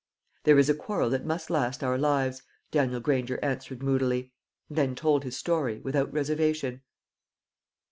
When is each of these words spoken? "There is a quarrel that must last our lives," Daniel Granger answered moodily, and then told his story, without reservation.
"There 0.45 0.57
is 0.57 0.67
a 0.67 0.73
quarrel 0.73 1.11
that 1.11 1.27
must 1.27 1.51
last 1.51 1.83
our 1.83 1.95
lives," 1.95 2.41
Daniel 2.71 2.99
Granger 2.99 3.37
answered 3.45 3.83
moodily, 3.83 4.33
and 4.67 4.75
then 4.79 4.95
told 4.95 5.23
his 5.23 5.37
story, 5.37 5.77
without 5.79 6.11
reservation. 6.11 6.81